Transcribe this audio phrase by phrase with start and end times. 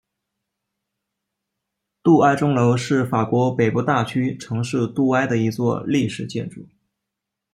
[2.01, 6.67] 杜埃钟楼是法国北部大区城市杜埃的一座历史建筑。